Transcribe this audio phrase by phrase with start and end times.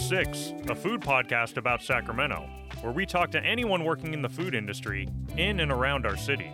[0.00, 2.48] Welcome to the Dine One Six, a food podcast about Sacramento,
[2.80, 6.50] where we talk to anyone working in the food industry in and around our city.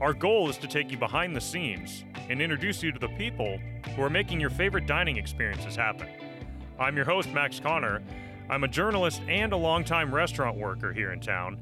[0.00, 3.58] Our goal is to take you behind the scenes and introduce you to the people
[3.96, 6.08] who are making your favorite dining experiences happen.
[6.78, 8.02] I'm your host, Max Connor.
[8.50, 11.60] I'm a journalist and a longtime restaurant worker here in town.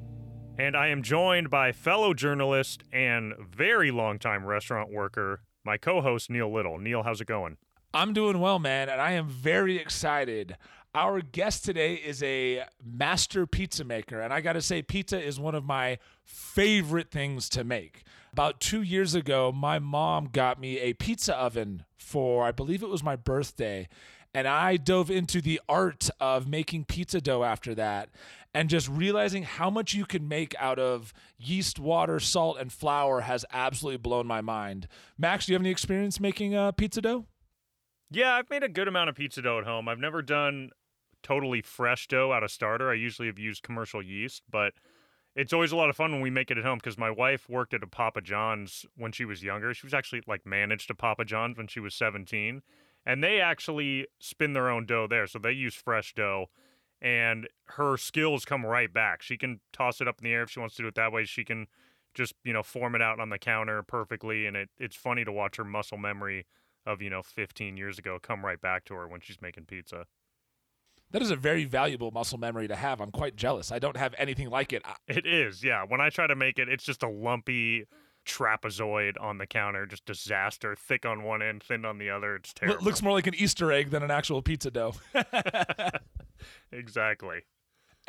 [0.58, 6.30] And I am joined by fellow journalist and very longtime restaurant worker, my co host,
[6.30, 6.78] Neil Little.
[6.78, 7.58] Neil, how's it going?
[7.94, 10.56] I'm doing well, man, and I am very excited.
[10.96, 15.38] Our guest today is a master pizza maker, and I got to say, pizza is
[15.38, 18.04] one of my favorite things to make.
[18.32, 22.88] About two years ago, my mom got me a pizza oven for, I believe it
[22.88, 23.88] was my birthday,
[24.32, 28.08] and I dove into the art of making pizza dough after that
[28.54, 33.20] and just realizing how much you can make out of yeast, water, salt, and flour
[33.20, 34.88] has absolutely blown my mind.
[35.18, 37.26] Max, do you have any experience making uh, pizza dough?
[38.10, 39.88] Yeah, I've made a good amount of pizza dough at home.
[39.88, 40.70] I've never done
[41.26, 42.88] totally fresh dough out of starter.
[42.88, 44.74] I usually have used commercial yeast, but
[45.34, 47.48] it's always a lot of fun when we make it at home because my wife
[47.48, 49.74] worked at a Papa John's when she was younger.
[49.74, 52.62] She was actually like managed a Papa John's when she was 17,
[53.04, 55.26] and they actually spin their own dough there.
[55.26, 56.46] So they use fresh dough,
[57.02, 59.20] and her skills come right back.
[59.20, 61.12] She can toss it up in the air if she wants to do it that
[61.12, 61.24] way.
[61.24, 61.66] She can
[62.14, 65.32] just you know form it out on the counter perfectly, and it it's funny to
[65.32, 66.46] watch her muscle memory
[66.86, 70.06] of you know 15 years ago come right back to her when she's making pizza.
[71.16, 73.00] That is a very valuable muscle memory to have.
[73.00, 73.72] I'm quite jealous.
[73.72, 74.82] I don't have anything like it.
[75.08, 75.82] It is, yeah.
[75.88, 77.86] When I try to make it, it's just a lumpy
[78.26, 80.76] trapezoid on the counter, just disaster.
[80.76, 82.36] Thick on one end, thin on the other.
[82.36, 82.76] It's terrible.
[82.76, 84.92] It looks more like an Easter egg than an actual pizza dough.
[86.70, 87.44] exactly.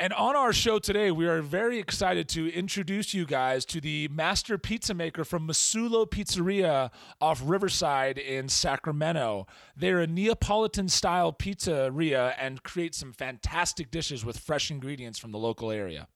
[0.00, 4.06] And on our show today, we are very excited to introduce you guys to the
[4.06, 9.48] master pizza maker from Masullo Pizzeria off Riverside in Sacramento.
[9.76, 15.38] They're a Neapolitan style pizzeria and create some fantastic dishes with fresh ingredients from the
[15.38, 16.06] local area.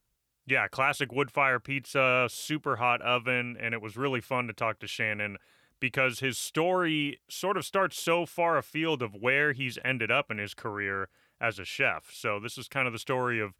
[0.47, 4.79] Yeah, classic wood fire pizza, super hot oven, and it was really fun to talk
[4.79, 5.39] to Shannon
[5.81, 10.39] because his story sort of starts so far afield of where he's ended up in
[10.39, 11.09] his career
[11.41, 12.11] as a chef.
[12.13, 13.55] So this is kind of the story of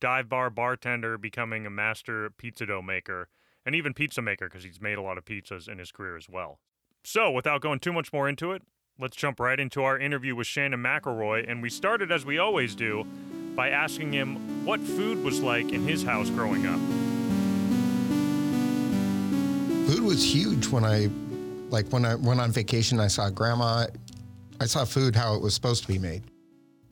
[0.00, 3.28] dive bar bartender becoming a master pizza dough maker
[3.64, 6.28] and even pizza maker because he's made a lot of pizzas in his career as
[6.28, 6.58] well.
[7.04, 8.62] So, without going too much more into it,
[8.98, 11.50] let's jump right into our interview with Shannon McElroy.
[11.50, 13.06] And we started, as we always do,
[13.54, 16.78] by asking him what food was like in his house growing up.
[19.90, 21.10] Food was huge when I,
[21.70, 23.86] like when I went on vacation, I saw grandma.
[24.60, 26.29] I saw food how it was supposed to be made.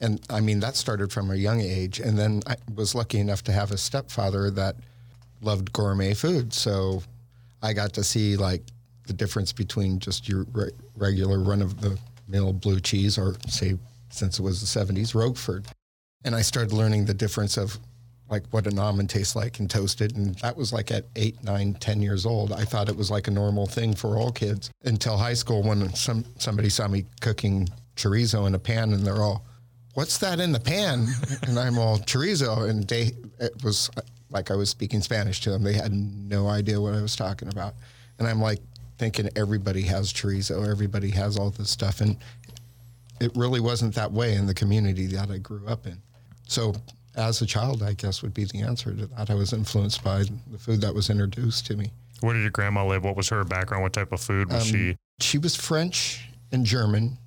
[0.01, 1.99] And I mean, that started from a young age.
[1.99, 4.75] And then I was lucky enough to have a stepfather that
[5.41, 6.53] loved gourmet food.
[6.53, 7.03] So
[7.61, 8.63] I got to see like
[9.07, 13.77] the difference between just your re- regular run of the mill blue cheese or say,
[14.09, 15.65] since it was the 70s, Roquefort.
[16.23, 17.77] And I started learning the difference of
[18.29, 20.15] like what an almond tastes like and toasted.
[20.15, 22.53] And that was like at eight, nine, ten years old.
[22.53, 25.93] I thought it was like a normal thing for all kids until high school when
[25.95, 29.45] some somebody saw me cooking chorizo in a pan and they're all,
[29.93, 31.07] what's that in the pan?
[31.43, 32.69] and I'm all chorizo.
[32.69, 33.89] And they, it was
[34.29, 35.63] like I was speaking Spanish to them.
[35.63, 37.73] They had no idea what I was talking about.
[38.19, 38.59] And I'm like
[38.97, 42.01] thinking everybody has chorizo, everybody has all this stuff.
[42.01, 42.17] And
[43.19, 45.97] it really wasn't that way in the community that I grew up in.
[46.47, 46.73] So
[47.15, 49.29] as a child, I guess would be the answer to that.
[49.29, 51.91] I was influenced by the food that was introduced to me.
[52.21, 53.03] Where did your grandma live?
[53.03, 53.83] What was her background?
[53.83, 54.97] What type of food was um, she?
[55.21, 57.17] She was French and German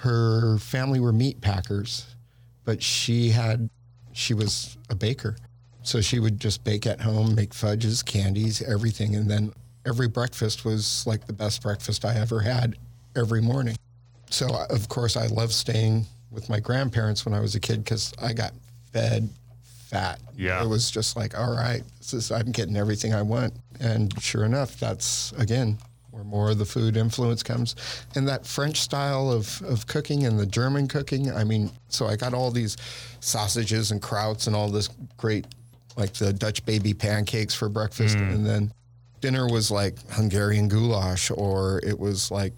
[0.00, 2.16] her family were meat packers,
[2.64, 3.68] but she had
[4.12, 5.36] she was a baker.
[5.82, 9.52] So she would just bake at home, make fudges, candies, everything, and then
[9.84, 12.76] every breakfast was like the best breakfast I ever had
[13.14, 13.76] every morning.
[14.30, 18.14] So of course I loved staying with my grandparents when I was a kid because
[18.22, 18.52] I got
[18.92, 19.28] fed
[19.88, 20.18] fat.
[20.34, 20.62] Yeah.
[20.62, 23.52] It was just like, all right, this is I'm getting everything I want.
[23.80, 25.76] And sure enough, that's again
[26.20, 27.76] where more of the food influence comes.
[28.14, 32.16] And that French style of, of cooking and the German cooking, I mean, so I
[32.16, 32.76] got all these
[33.20, 35.46] sausages and krauts and all this great,
[35.96, 38.16] like the Dutch baby pancakes for breakfast.
[38.16, 38.34] Mm.
[38.34, 38.72] And then
[39.20, 42.52] dinner was like Hungarian goulash or it was like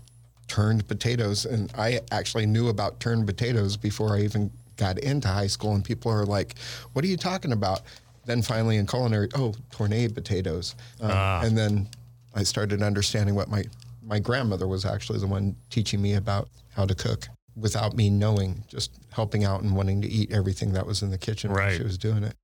[0.49, 1.44] turned potatoes.
[1.44, 5.75] And I actually knew about turned potatoes before I even got into high school.
[5.75, 6.56] And people are like,
[6.93, 7.82] what are you talking about?
[8.25, 10.76] Then finally in culinary, oh, tournée potatoes.
[11.00, 11.43] Um, ah.
[11.43, 11.88] And then
[12.34, 13.64] I started understanding what my,
[14.02, 18.64] my grandmother was actually the one teaching me about how to cook without me knowing,
[18.69, 21.67] just helping out and wanting to eat everything that was in the kitchen right.
[21.67, 22.34] while she was doing it.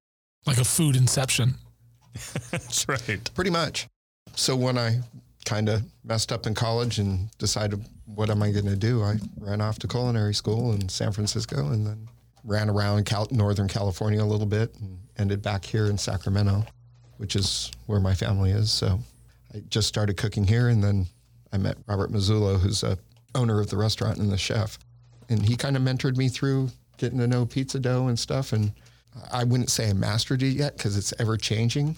[0.47, 1.55] Like a food inception.
[2.51, 3.31] That's right.
[3.35, 3.87] Pretty much.
[4.35, 5.01] So when I
[5.45, 9.03] kind of messed up in college and decided, what am I going to do?
[9.03, 12.09] I ran off to culinary school in San Francisco and then
[12.45, 16.65] ran around Cal- Northern California a little bit and ended back here in Sacramento,
[17.17, 18.71] which is where my family is.
[18.71, 19.01] So
[19.55, 21.07] I just started cooking here and then
[21.53, 22.99] I met Robert Masullo, who's a
[23.35, 24.79] owner of the restaurant and the chef.
[25.29, 28.53] And he kind of mentored me through getting to know pizza dough and stuff.
[28.53, 28.73] And
[29.33, 31.97] I wouldn't say I mastered it yet because it's ever changing,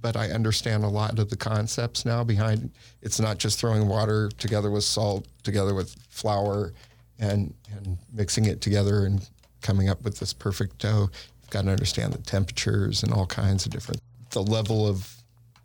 [0.00, 2.70] but I understand a lot of the concepts now behind
[3.02, 6.72] it's not just throwing water together with salt, together with flour,
[7.18, 9.28] and, and mixing it together and
[9.62, 11.08] coming up with this perfect dough.
[11.40, 14.00] You've got to understand the temperatures and all kinds of different.
[14.30, 15.08] The level of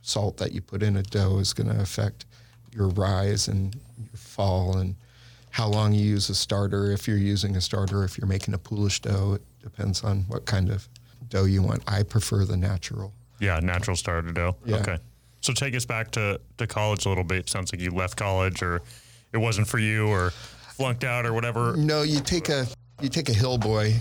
[0.09, 2.25] salt that you put in a dough is going to affect
[2.71, 4.95] your rise and your fall and
[5.51, 6.91] how long you use a starter.
[6.91, 10.45] If you're using a starter, if you're making a poolish dough, it depends on what
[10.45, 10.87] kind of
[11.29, 11.83] dough you want.
[11.87, 13.13] I prefer the natural.
[13.39, 14.55] Yeah, natural starter dough.
[14.65, 14.77] Yeah.
[14.77, 14.97] Okay.
[15.41, 17.49] So take us back to, to college a little bit.
[17.49, 18.81] Sounds like you left college or
[19.31, 20.31] it wasn't for you or
[20.75, 21.75] flunked out or whatever.
[21.77, 22.67] No, you take a
[23.01, 23.95] you take a hill boy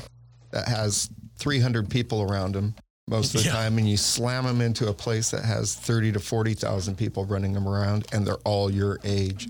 [0.50, 2.74] that has 300 people around him
[3.08, 3.54] most of the Yeah.
[3.54, 7.52] time, and you slam them into a place that has 30 to 40,000 people running
[7.54, 9.48] them around, and they're all your age.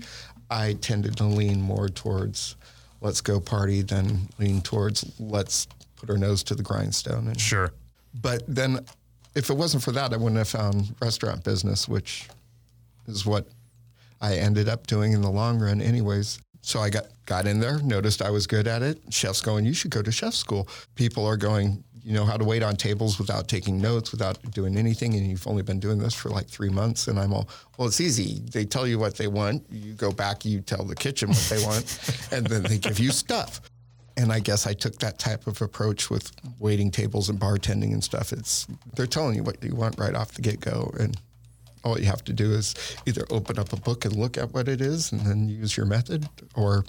[0.49, 2.55] I tended to lean more towards
[3.01, 7.27] let's go party than lean towards let's put our nose to the grindstone.
[7.27, 7.71] And, Sure.
[8.13, 8.85] but then,
[9.35, 12.27] if it wasn't for that, I wouldn't have found restaurant business, which
[13.07, 13.47] is what
[14.21, 16.39] I ended up doing in the long run, anyways.
[16.61, 18.99] So I got got in there, noticed I was good at it.
[19.11, 20.67] Chefs going, you should go to chef school.
[20.95, 24.77] People are going, you know how to wait on tables without taking notes, without doing
[24.77, 27.07] anything, and you've only been doing this for like three months.
[27.07, 28.39] And I'm all, well, it's easy.
[28.51, 29.65] They tell you what they want.
[29.71, 33.11] You go back, you tell the kitchen what they want, and then they give you
[33.11, 33.61] stuff.
[34.17, 38.03] And I guess I took that type of approach with waiting tables and bartending and
[38.03, 38.33] stuff.
[38.33, 41.17] It's they're telling you what you want right off the get go, and
[41.83, 42.75] all you have to do is
[43.05, 45.85] either open up a book and look at what it is, and then use your
[45.85, 46.85] method, or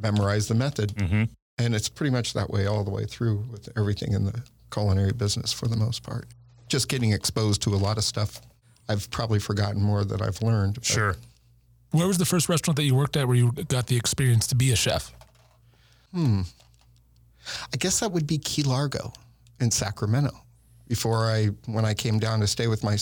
[0.00, 0.94] memorize the method.
[0.96, 1.24] Mm-hmm.
[1.58, 5.12] And it's pretty much that way all the way through with everything in the culinary
[5.12, 6.26] business for the most part.
[6.68, 8.40] Just getting exposed to a lot of stuff.
[8.88, 10.78] I've probably forgotten more that I've learned.
[10.82, 11.16] Sure.
[11.92, 14.54] Where was the first restaurant that you worked at where you got the experience to
[14.54, 15.12] be a chef?
[16.12, 16.42] Hmm.
[17.72, 19.12] I guess that would be Key Largo
[19.60, 20.32] in Sacramento.
[20.88, 22.96] Before I, when I came down to stay with my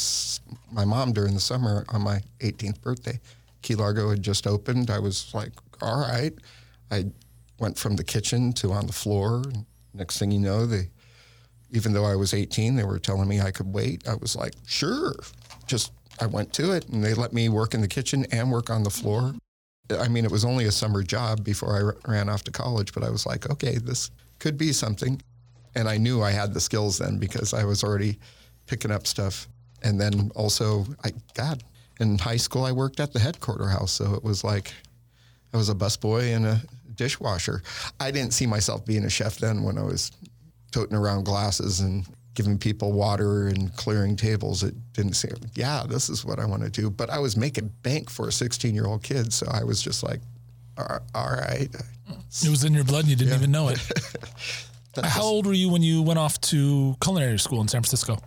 [0.72, 3.20] my mom during the summer on my 18th birthday,
[3.62, 4.90] Key Largo had just opened.
[4.90, 5.52] I was like,
[5.82, 6.32] all right.
[6.90, 7.06] I
[7.58, 9.42] went from the kitchen to on the floor.
[9.92, 10.90] Next thing you know, they,
[11.70, 14.06] even though I was 18, they were telling me I could wait.
[14.08, 15.14] I was like, sure.
[15.66, 18.70] Just I went to it, and they let me work in the kitchen and work
[18.70, 19.34] on the floor.
[19.90, 23.02] I mean, it was only a summer job before I ran off to college, but
[23.02, 25.20] I was like, okay, this could be something.
[25.74, 28.18] And I knew I had the skills then because I was already
[28.66, 29.48] picking up stuff.
[29.82, 31.62] And then also, I God,
[32.00, 34.72] in high school I worked at the headquarter house, so it was like
[35.52, 36.60] I was a busboy and a
[36.96, 37.62] dishwasher.
[38.00, 40.11] I didn't see myself being a chef then when I was
[40.73, 42.05] toting around glasses and
[42.35, 44.62] giving people water and clearing tables.
[44.64, 46.91] It didn't seem, yeah, this is what I want to do.
[46.91, 50.02] But I was making bank for a 16 year old kid, so I was just
[50.02, 50.20] like,
[50.76, 51.69] all right.
[52.43, 53.79] It was in your blood and you didn't even know it.
[55.05, 58.19] How old were you when you went off to culinary school in San Francisco?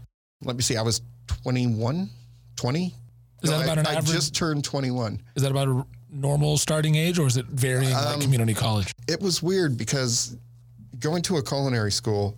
[0.44, 1.02] Let me see, I was
[1.44, 2.10] 21,
[2.56, 2.96] 20.
[3.44, 5.22] Is that I- about an I average- just turned 21.
[5.36, 8.94] Is that about a normal starting age or is it varying Um, like community college?
[9.08, 10.36] It was weird because
[11.00, 12.36] going to a culinary school,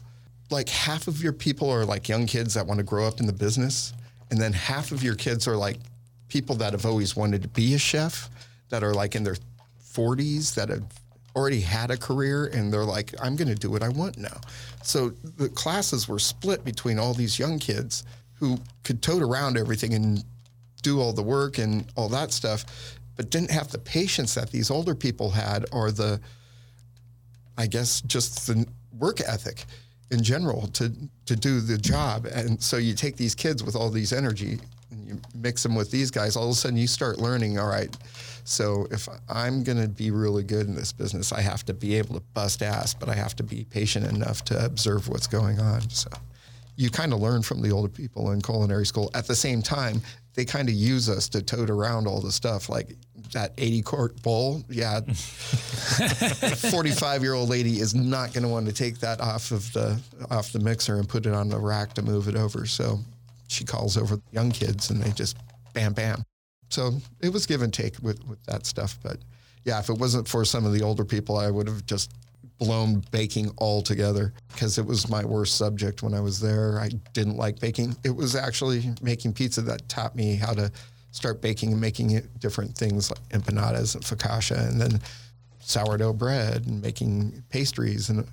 [0.49, 3.25] like half of your people are like young kids that want to grow up in
[3.25, 3.93] the business.
[4.31, 5.77] And then half of your kids are like
[6.27, 8.29] people that have always wanted to be a chef,
[8.69, 9.37] that are like in their
[9.93, 10.85] 40s, that have
[11.35, 14.41] already had a career, and they're like, I'm going to do what I want now.
[14.83, 19.93] So the classes were split between all these young kids who could tote around everything
[19.93, 20.23] and
[20.81, 22.65] do all the work and all that stuff,
[23.19, 26.21] but didn't have the patience that these older people had or the
[27.57, 28.65] I guess just the
[28.97, 29.65] work ethic
[30.09, 30.93] in general to
[31.25, 32.27] to do the job.
[32.27, 34.59] And so you take these kids with all these energy
[34.89, 36.37] and you mix them with these guys.
[36.37, 37.59] All of a sudden, you start learning.
[37.59, 37.93] All right,
[38.45, 41.95] so if I'm going to be really good in this business, I have to be
[41.95, 45.59] able to bust ass, but I have to be patient enough to observe what's going
[45.59, 45.89] on.
[45.89, 46.09] So
[46.77, 49.11] you kind of learn from the older people in culinary school.
[49.13, 50.01] At the same time,
[50.35, 52.95] they kind of use us to tote around all the stuff like
[53.33, 54.63] that 80 quart bowl.
[54.69, 55.01] Yeah.
[55.01, 59.99] 45 year old lady is not going to want to take that off of the
[60.29, 62.65] off the mixer and put it on the rack to move it over.
[62.65, 62.99] So
[63.47, 65.37] she calls over the young kids and they just
[65.73, 66.23] bam bam.
[66.69, 69.17] So it was give and take with with that stuff, but
[69.65, 72.11] yeah, if it wasn't for some of the older people, I would have just
[72.59, 76.79] blown baking altogether because it was my worst subject when I was there.
[76.79, 77.95] I didn't like baking.
[78.03, 80.71] It was actually making pizza that taught me how to
[81.11, 84.99] start baking and making it different things like empanadas and focaccia, and then
[85.59, 88.09] sourdough bread and making pastries.
[88.09, 88.27] And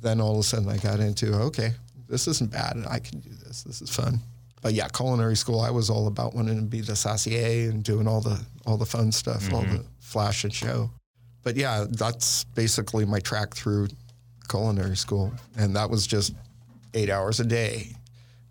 [0.00, 1.72] then all of a sudden, I got into okay,
[2.08, 2.76] this isn't bad.
[2.88, 3.62] I can do this.
[3.62, 4.20] This is fun.
[4.62, 8.06] But yeah, culinary school, I was all about wanting to be the saucier and doing
[8.06, 9.86] all the all the fun stuff, all the mm-hmm.
[10.00, 10.90] flash and show.
[11.42, 13.88] But yeah, that's basically my track through
[14.48, 16.34] culinary school, and that was just
[16.94, 17.96] eight hours a day,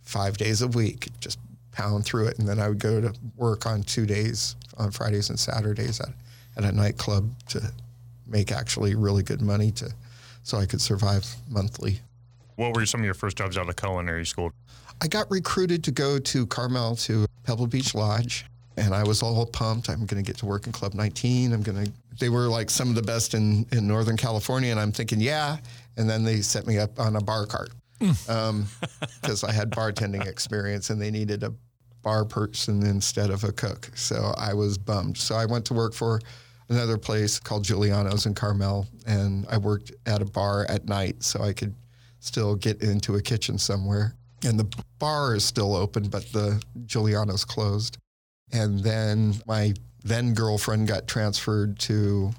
[0.02, 1.40] five days a week, just
[1.72, 2.40] pound through it.
[2.40, 6.10] And then I would go to work on two days, on Fridays and Saturdays at,
[6.58, 7.72] at a nightclub to
[8.28, 9.92] make actually really good money to,
[10.44, 12.00] so I could survive monthly.
[12.56, 14.52] What were some of your first jobs out of culinary school?
[15.02, 18.46] I got recruited to go to Carmel to Pebble Beach Lodge,
[18.78, 19.90] and I was all pumped.
[19.90, 21.54] I'm going to get to work in Club 19.
[21.54, 21.92] I'm going to.
[22.20, 25.58] They were like some of the best in in Northern California, and I'm thinking, yeah.
[25.98, 27.72] And then they set me up on a bar cart
[28.28, 28.68] Um,
[29.22, 31.54] because I had bartending experience, and they needed a
[32.02, 33.92] bar person instead of a cook.
[33.96, 35.18] So I was bummed.
[35.18, 36.20] So I went to work for
[36.70, 41.42] another place called Giuliano's in Carmel, and I worked at a bar at night so
[41.42, 41.76] I could
[42.20, 44.16] still get into a kitchen somewhere.
[44.44, 44.68] And the
[44.98, 47.98] bar is still open, but the Giuliano's closed.
[48.52, 52.32] And then my then girlfriend got transferred to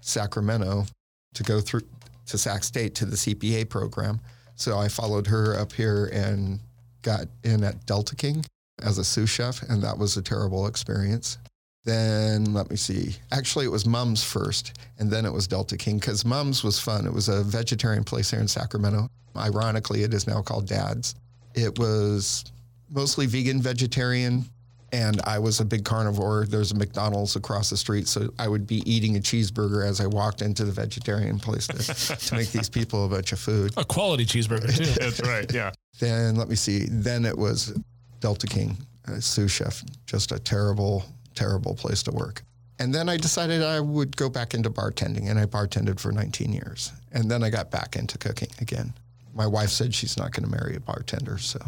[0.00, 0.86] Sacramento
[1.34, 1.82] to go through
[2.26, 4.20] to Sac State to the CPA program.
[4.58, 6.58] So I followed her up here and
[7.02, 8.44] got in at Delta King
[8.82, 11.38] as a sous chef, and that was a terrible experience.
[11.84, 13.16] Then let me see.
[13.30, 17.06] Actually, it was Mums first, and then it was Delta King because Mums was fun.
[17.06, 19.08] It was a vegetarian place here in Sacramento.
[19.36, 21.14] Ironically, it is now called Dad's.
[21.54, 22.44] It was
[22.90, 24.44] mostly vegan, vegetarian,
[24.92, 26.46] and I was a big carnivore.
[26.46, 30.06] There's a McDonald's across the street, so I would be eating a cheeseburger as I
[30.06, 33.72] walked into the vegetarian place to, to make these people a bunch of food.
[33.76, 34.84] A quality cheeseburger too.
[35.00, 35.52] That's right.
[35.52, 35.72] Yeah.
[35.98, 36.86] Then let me see.
[36.90, 37.78] Then it was
[38.20, 39.82] Delta King, a sous chef.
[40.06, 41.04] Just a terrible,
[41.34, 42.42] terrible place to work.
[42.78, 46.52] And then I decided I would go back into bartending, and I bartended for 19
[46.52, 46.92] years.
[47.12, 48.94] And then I got back into cooking again.
[49.34, 51.58] My wife said she's not going to marry a bartender, so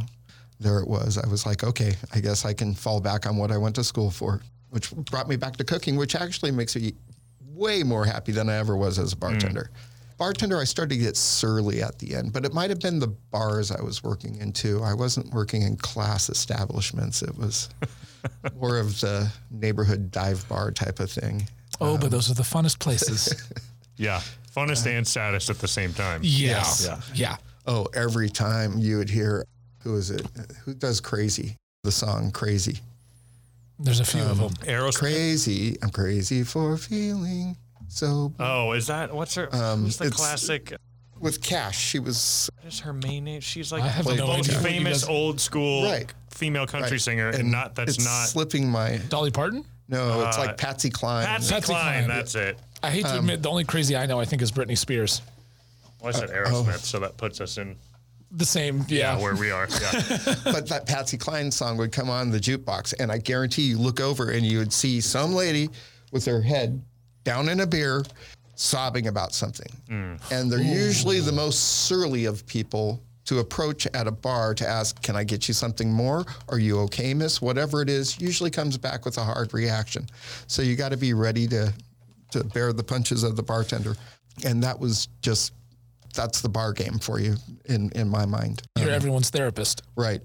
[0.61, 1.19] there it was.
[1.19, 3.85] I was like, okay, I guess I can fall back on what I went to
[3.85, 6.95] school for, which brought me back to cooking, which actually makes me
[7.53, 9.21] way more happy than I ever was as a hmm.
[9.21, 9.71] bartender.
[10.19, 13.09] Bartender, I started to get surly at the end, but it might have been the
[13.09, 14.83] bars I was working in too.
[14.85, 17.23] I wasn't working in class establishments.
[17.23, 17.71] It was
[18.55, 21.49] more of the neighborhood dive bar type of thing.
[21.81, 23.51] Oh, but um, those are the funnest places.
[24.01, 24.23] Yeah.
[24.57, 26.23] Funnest and saddest at the same time.
[26.25, 26.87] Yes.
[26.87, 27.01] Yeah.
[27.15, 27.37] Yeah.
[27.67, 29.45] Oh, every time you would hear,
[29.83, 30.27] who is it?
[30.65, 31.57] Who does Crazy?
[31.83, 32.79] The song Crazy.
[33.79, 34.51] There's a few of um, them.
[34.67, 34.99] Aerosmith.
[34.99, 35.79] Crazy.
[35.83, 37.57] I'm crazy for feeling
[37.89, 38.33] so.
[38.39, 39.55] Oh, is that what's her?
[39.55, 40.75] Um, who's the classic?
[41.19, 43.41] With Cash, she was What is her main name?
[43.43, 46.11] She's like the no most idea famous old school Right.
[46.31, 47.01] female country Right.
[47.01, 48.97] singer, and, not that's it's not slipping my.
[49.11, 49.65] Dolly Parton?
[49.89, 51.27] No, it's Uh, like Patsy Cline.
[51.27, 52.05] Patsy, Patsy Cline.
[52.05, 52.09] Cline.
[52.09, 52.59] That's it.
[52.83, 55.21] I hate to um, admit, the only crazy I know, I think, is Britney Spears.
[56.01, 56.79] Well, I said uh, Aerosmith, oh.
[56.79, 57.77] so that puts us in
[58.33, 58.85] The same.
[58.89, 59.19] Yeah.
[59.19, 59.67] where we are.
[59.69, 60.35] Yeah.
[60.45, 64.01] but that Patsy Cline song would come on the jukebox, and I guarantee you look
[64.01, 65.69] over and you would see some lady
[66.13, 66.83] with her head
[67.25, 68.05] down in a beer,
[68.55, 69.71] sobbing about something.
[69.89, 70.33] Mm.
[70.33, 75.01] And they're usually the most surly of people to approach at a bar to ask,
[75.03, 76.25] "Can I get you something more?
[76.49, 80.07] Are you okay, miss?" Whatever it is, usually comes back with a hard reaction.
[80.47, 81.73] So you got to be ready to
[82.31, 83.97] to bear the punches of the bartender.
[84.45, 85.53] And that was just
[86.15, 87.37] that's the bar game for you
[87.67, 88.63] in in my mind.
[88.79, 89.83] You're um, everyone's therapist.
[89.97, 90.21] Right.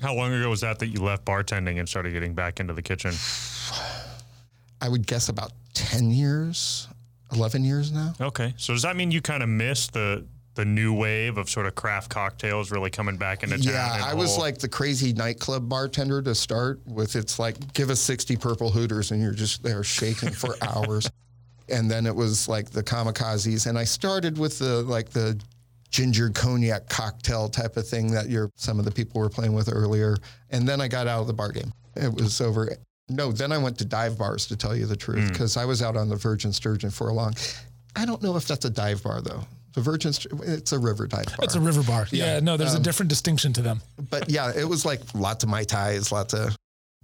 [0.00, 2.82] How long ago was that that you left bartending and started getting back into the
[2.82, 3.12] kitchen?
[4.80, 6.86] I would guess about 10 years,
[7.32, 8.14] 11 years now.
[8.20, 8.54] Okay.
[8.56, 10.24] So does that mean you kind of missed the
[10.54, 13.72] the new wave of sort of craft cocktails really coming back into town?
[13.72, 17.14] Yeah, I was whole- like the crazy nightclub bartender to start with.
[17.14, 21.08] It's like, give us 60 purple hooters, and you're just there shaking for hours.
[21.70, 23.66] And then it was like the kamikazes.
[23.66, 25.38] And I started with the like the
[25.90, 29.70] ginger cognac cocktail type of thing that you're, some of the people were playing with
[29.72, 30.16] earlier.
[30.50, 31.72] And then I got out of the bar game.
[31.96, 32.70] It was over.
[33.08, 35.80] No, then I went to dive bars to tell you the truth because I was
[35.82, 37.34] out on the Virgin Sturgeon for a long.
[37.96, 39.44] I don't know if that's a dive bar though.
[39.74, 41.36] The Virgin, it's a river dive bar.
[41.42, 42.06] It's a river bar.
[42.10, 42.40] Yeah.
[42.40, 43.80] no, there's Um, a different distinction to them.
[44.10, 46.54] but yeah, it was like lots of mai tais, lots of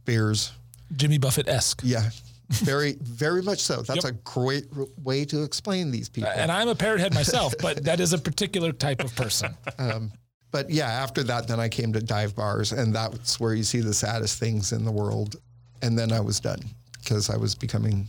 [0.04, 0.52] beers.
[0.94, 1.80] Jimmy Buffett esque.
[1.82, 2.10] Yeah,
[2.50, 3.82] very, very much so.
[3.82, 4.12] That's Yep.
[4.14, 6.30] a great r- way to explain these people.
[6.34, 9.54] And I'm a parrot head myself, but that is a particular type of person.
[10.50, 13.80] but yeah, after that, then I came to dive bars, and that's where you see
[13.80, 15.36] the saddest things in the world.
[15.82, 16.60] And then I was done
[17.02, 18.08] because I was becoming,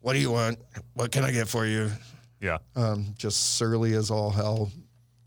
[0.00, 0.58] what do you want?
[0.94, 1.90] What can I get for you?
[2.40, 2.58] yeah.
[2.76, 4.70] Um, just surly as all hell,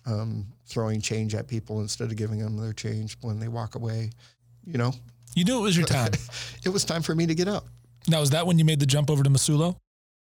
[0.06, 4.10] um, throwing change at people instead of giving them their change when they walk away.
[4.66, 4.94] You know,
[5.36, 6.12] You knew it was your time.
[6.64, 7.68] It was time for me to get up.
[8.08, 9.78] Now, is that when you made the jump over to Masullo?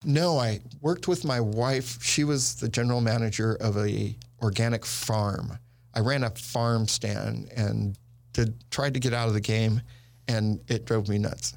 [0.05, 2.01] No, I worked with my wife.
[2.03, 5.57] She was the general manager of a organic farm.
[5.93, 7.97] I ran a farm stand and
[8.33, 9.81] did, tried to get out of the game,
[10.27, 11.55] and it drove me nuts.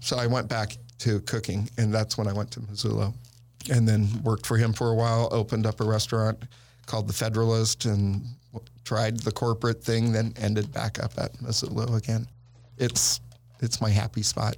[0.00, 3.14] So I went back to cooking, and that's when I went to Masullo,
[3.70, 5.28] and then worked for him for a while.
[5.30, 6.42] Opened up a restaurant
[6.86, 8.24] called the Federalist, and
[8.84, 10.12] tried the corporate thing.
[10.12, 12.26] Then ended back up at Masullo again.
[12.78, 13.20] It's
[13.60, 14.56] it's my happy spot.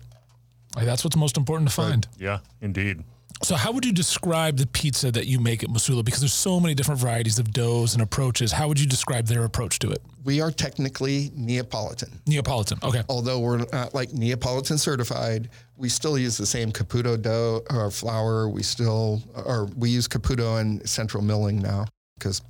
[0.76, 2.06] Like, that's what's most important to find.
[2.18, 3.02] Yeah, indeed.
[3.42, 6.04] So, how would you describe the pizza that you make at Masullo?
[6.04, 8.52] Because there's so many different varieties of doughs and approaches.
[8.52, 10.02] How would you describe their approach to it?
[10.25, 12.21] We are technically Neapolitan.
[12.26, 12.78] Neapolitan.
[12.83, 13.02] Okay.
[13.09, 18.49] although we're not like Neapolitan certified, we still use the same Caputo dough or flour.
[18.49, 21.87] We still, or we use Caputo and central milling now
[22.18, 22.40] because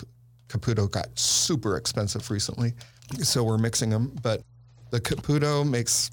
[0.48, 2.74] Caputo got super expensive recently.
[3.22, 4.16] So we're mixing them.
[4.22, 4.42] But
[4.90, 6.10] the Caputo makes,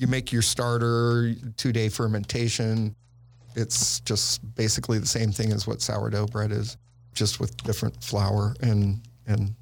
[0.00, 2.96] you make your starter, two day fermentation.
[3.54, 6.78] It's just basically the same thing as what sourdough bread is,
[7.12, 9.54] just with different flour and, and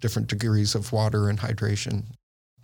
[0.00, 2.04] different degrees of water and hydration.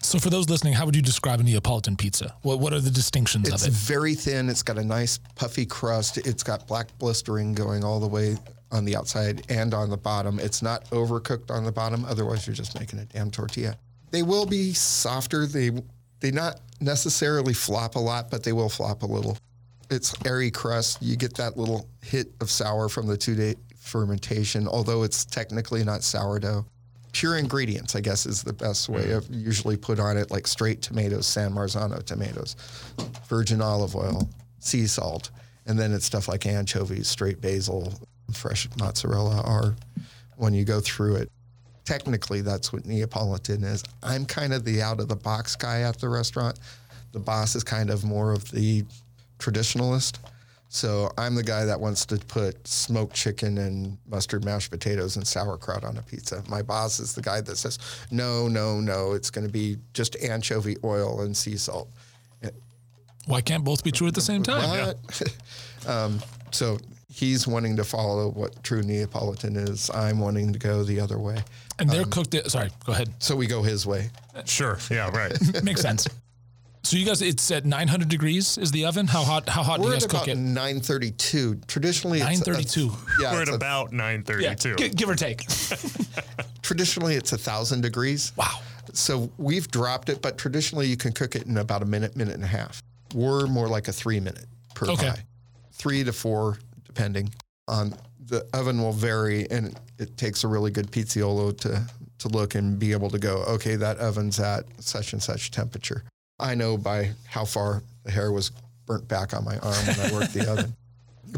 [0.02, 2.34] So, for those listening, how would you describe a Neapolitan pizza?
[2.40, 3.72] What What are the distinctions It's of it?
[3.72, 4.48] It's very thin.
[4.48, 6.16] It's got a nice puffy crust.
[6.16, 8.38] It's got black blistering going all the way
[8.72, 10.40] on the outside and on the bottom.
[10.40, 12.06] It's not overcooked on the bottom.
[12.06, 13.76] Otherwise, you're just making a damn tortilla.
[14.10, 15.44] They will be softer.
[15.46, 15.70] They
[16.20, 19.36] they not necessarily flop a lot, but they will flop a little.
[19.90, 21.02] It's airy crust.
[21.02, 25.82] You get that little hit of sour from the two day fermentation, although it's technically
[25.84, 26.64] not sourdough.
[27.12, 29.16] Pure ingredients, I guess, is the best way mm.
[29.16, 32.54] of usually put on it, like straight tomatoes, San Marzano tomatoes,
[33.26, 34.28] virgin olive oil,
[34.60, 35.30] sea salt,
[35.66, 37.92] and then it's stuff like anchovies, straight basil,
[38.32, 39.74] fresh mozzarella are
[40.36, 41.30] when you go through it.
[41.84, 43.82] Technically, that's what Neapolitan is.
[44.02, 46.58] I'm kind of the out of the box guy at the restaurant.
[47.12, 48.84] The boss is kind of more of the
[49.38, 50.18] traditionalist.
[50.68, 55.26] So I'm the guy that wants to put smoked chicken and mustard mashed potatoes and
[55.26, 56.44] sauerkraut on a pizza.
[56.48, 57.78] My boss is the guy that says,
[58.12, 61.88] no, no, no, it's going to be just anchovy oil and sea salt.
[63.26, 64.68] Why can't both be true at the same time?
[64.68, 65.36] What?
[65.86, 66.78] um, so
[67.12, 69.90] he's wanting to follow what true Neapolitan is.
[69.90, 71.38] I'm wanting to go the other way.
[71.80, 72.34] And they're um, cooked.
[72.34, 73.12] It, sorry, go ahead.
[73.18, 74.10] So we go his way.
[74.44, 74.78] Sure.
[74.90, 75.32] Yeah, right.
[75.64, 76.06] Makes sense.
[76.82, 79.06] So you guys, it's at 900 degrees is the oven.
[79.06, 79.48] How hot?
[79.48, 80.36] How hot do We're you at guys cook about it?
[80.38, 81.60] 932.
[81.66, 82.90] Traditionally, it's a- 932.
[83.22, 84.76] yeah, We're at a- about 932.
[84.76, 85.44] gi- give or take.
[86.62, 88.32] traditionally it's a thousand degrees.
[88.36, 88.60] Wow.
[88.92, 92.34] So we've dropped it, but traditionally you can cook it in about a minute, minute
[92.34, 92.82] and a half.
[93.14, 95.08] We're more like a three minute per Okay.
[95.08, 95.24] pie,
[95.72, 97.32] three to four, depending
[97.68, 97.94] on
[98.30, 101.84] the oven will vary, and it takes a really good pizzaiolo to
[102.20, 106.04] to look and be able to go, okay, that oven's at such and such temperature.
[106.38, 108.52] I know by how far the hair was
[108.86, 110.74] burnt back on my arm when I worked the oven.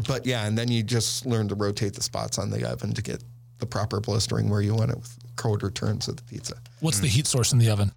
[0.07, 3.01] But yeah, and then you just learn to rotate the spots on the oven to
[3.03, 3.23] get
[3.59, 6.55] the proper blistering where you want it with quarter turns of the pizza.
[6.79, 7.11] What's the hmm.
[7.13, 7.91] heat source in the oven?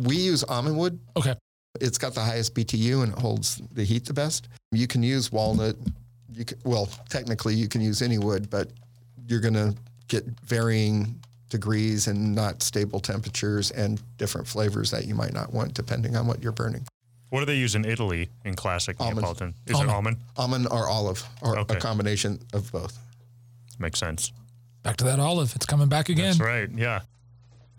[0.00, 0.98] We use almond wood.
[1.16, 1.36] Okay.
[1.80, 4.48] It's got the highest BTU and it holds the heat the best.
[4.72, 5.76] You can use walnut.
[6.32, 8.68] You can, well, technically you can use any wood, but
[9.26, 9.74] you're going to
[10.08, 15.72] get varying degrees and not stable temperatures and different flavors that you might not want
[15.74, 16.86] depending on what you're burning.
[17.30, 19.16] What do they use in Italy in classic Almond.
[19.18, 19.54] Neapolitan?
[19.66, 19.90] Is Almond.
[19.90, 20.16] it almond?
[20.36, 21.76] Almond or olive or Okay.
[21.76, 22.98] a combination of both.
[23.78, 24.32] Makes sense.
[24.82, 25.54] Back to that olive.
[25.54, 26.26] It's coming back again.
[26.38, 26.70] That's right.
[26.74, 27.00] Yeah.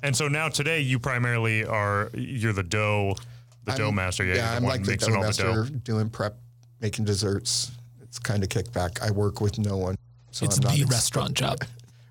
[0.04, 3.16] And so now today you primarily are you're the dough
[3.66, 4.24] the dough I'm- master.
[4.24, 5.76] Yeah, Yeah, you're I'm like the dough master, the dough.
[5.84, 6.38] doing prep,
[6.80, 7.72] making desserts.
[8.10, 9.02] It's kind of kickback.
[9.02, 9.96] I work with no one.
[10.32, 11.60] So It's I'm not the ex- restaurant job.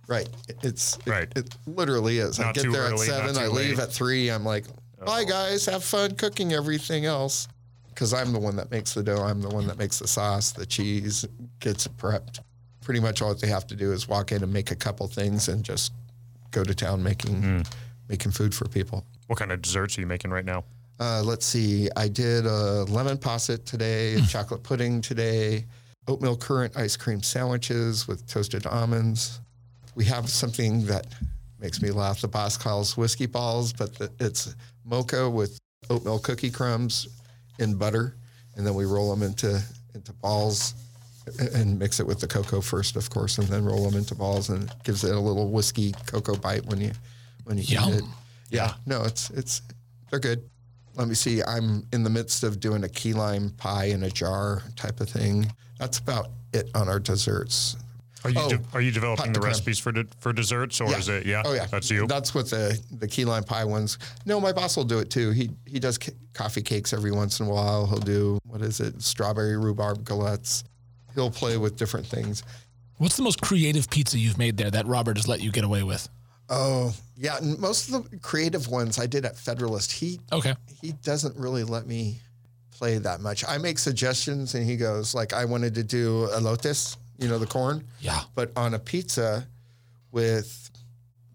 [0.09, 0.27] Right.
[0.63, 1.29] It's it- Right.
[1.37, 2.41] It, literally is.
[2.41, 3.37] I get there early, at seven.
[3.37, 3.79] I leave late.
[3.79, 4.31] at three.
[4.31, 4.65] I'm like,
[5.05, 7.47] bye guys, have fun cooking everything else.
[7.91, 9.23] Because I'm the one that makes the dough.
[9.23, 11.27] I'm the one that makes the sauce, the cheese,
[11.61, 12.41] gets it prepped.
[12.81, 15.49] Pretty much all they have to do is walk in and make a couple things
[15.49, 15.93] and just
[16.53, 17.61] go to town making Hmm.
[18.09, 19.05] making food for people.
[19.27, 20.65] What kind of desserts are you making right now?
[20.99, 21.91] Uh, let's see.
[21.97, 25.67] I did a lemon posset today, a chocolate pudding today,
[26.09, 29.41] oatmeal currant ice cream sandwiches with toasted almonds.
[29.95, 31.07] We have something that
[31.61, 32.21] makes me laugh.
[32.21, 35.59] The boss calls whiskey balls, but the, it's mocha with
[35.91, 37.09] oatmeal cookie crumbs
[37.59, 38.15] in butter,
[38.57, 39.61] and then we roll them into
[39.95, 40.75] into balls
[41.53, 44.49] and mix it with the cocoa first, of course, and then roll them into balls,
[44.49, 46.93] and it gives it a little whiskey cocoa bite when you
[47.45, 47.89] when you Yum.
[47.91, 48.05] eat it.
[48.51, 49.63] Yeah, no, it's it's
[50.11, 50.49] they're good.
[50.99, 51.43] Let me see.
[51.43, 55.09] I'm in the midst of doing a key lime pie in a jar type of
[55.09, 55.51] thing.
[55.79, 57.77] That's about it on our desserts.
[58.25, 59.51] Are you Oh, de- are you developing the de creme.
[59.53, 61.43] recipes for de- for desserts or is it yeah?
[61.45, 61.67] Oh yeah.
[61.67, 62.09] That's you.
[62.09, 63.97] That's what the the key lime pie ones.
[64.27, 65.31] No, my boss will do it too.
[65.31, 67.87] He he does ca- coffee cakes every once in a while.
[67.87, 69.01] He'll do what is it?
[69.01, 70.65] Strawberry rhubarb galettes.
[71.15, 72.43] He'll play with different things.
[72.97, 75.85] What's the most creative pizza you've made there that Robert has let you get away
[75.85, 76.09] with?
[76.51, 79.93] Oh yeah, and most of the creative ones I did at Federalist.
[79.93, 80.55] He Okay.
[80.81, 82.21] he doesn't really let me
[82.71, 83.45] play that much.
[83.47, 87.47] I make suggestions and he goes like I wanted to do elotes, you know the
[87.47, 87.85] corn.
[88.01, 88.21] Yeah.
[88.35, 89.47] but on a pizza
[90.13, 90.71] with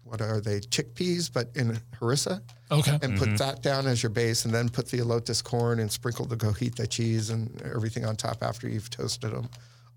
[0.02, 2.98] what are they chickpeas but in harissa Okay.
[3.02, 6.24] and put that down as your base and then put the elotes corn and sprinkle
[6.26, 9.48] the cotija cheese and everything on top after you've toasted them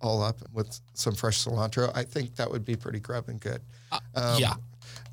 [0.01, 3.61] all up with some fresh cilantro i think that would be pretty grub and good
[4.15, 4.53] Um, yeah.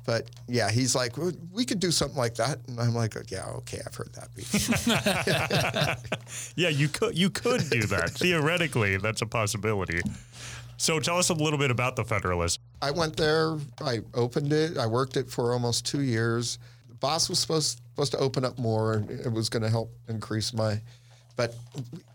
[0.05, 3.45] But yeah he's like "Well, we could do something like that and i'm like yeah
[3.57, 5.95] okay i've heard that before
[6.55, 8.97] Yeah, you could you could do that theoretically.
[8.97, 10.01] That's a possibility.
[10.77, 12.59] So tell us a little bit about the Federalist.
[12.81, 13.57] I went there.
[13.81, 14.77] I opened it.
[14.77, 16.59] I worked it for almost two years.
[16.89, 19.91] The boss was supposed supposed to open up more, and it was going to help
[20.09, 20.81] increase my.
[21.37, 21.55] But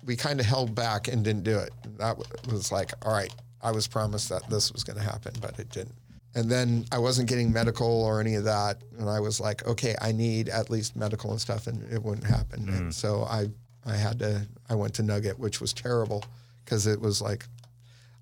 [0.04, 1.72] we kind of held back and didn't do it.
[1.98, 2.16] That
[2.50, 3.32] was like, all right.
[3.62, 5.94] I was promised that this was going to happen, but it didn't.
[6.34, 9.96] And then I wasn't getting medical or any of that, and I was like, okay,
[10.00, 12.68] I need at least medical and stuff, and it wouldn't happen.
[12.68, 13.48] And so I
[13.84, 14.46] I had to.
[14.68, 16.24] I went to Nugget, which was terrible
[16.64, 17.46] because it was like